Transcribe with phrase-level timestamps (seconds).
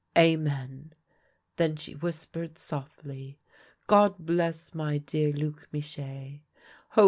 [0.17, 0.93] Amen.'
[1.57, 3.37] Then she whis pered softly:'
[3.85, 6.41] God bless my dear Luc Michee!